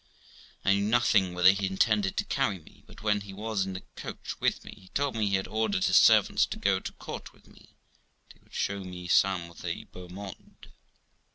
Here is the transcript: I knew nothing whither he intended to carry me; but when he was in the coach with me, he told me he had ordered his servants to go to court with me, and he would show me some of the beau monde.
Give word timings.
I 0.65 0.73
knew 0.73 0.81
nothing 0.85 1.35
whither 1.35 1.51
he 1.51 1.67
intended 1.67 2.17
to 2.17 2.23
carry 2.25 2.57
me; 2.57 2.83
but 2.87 3.03
when 3.03 3.21
he 3.21 3.33
was 3.35 3.67
in 3.67 3.73
the 3.73 3.83
coach 3.95 4.35
with 4.39 4.65
me, 4.65 4.71
he 4.75 4.87
told 4.95 5.15
me 5.15 5.27
he 5.29 5.35
had 5.35 5.47
ordered 5.47 5.83
his 5.85 5.97
servants 5.97 6.47
to 6.47 6.57
go 6.57 6.79
to 6.79 6.91
court 6.93 7.33
with 7.33 7.47
me, 7.47 7.75
and 8.31 8.33
he 8.33 8.39
would 8.43 8.51
show 8.55 8.79
me 8.83 9.07
some 9.07 9.51
of 9.51 9.61
the 9.61 9.83
beau 9.83 10.07
monde. 10.09 10.69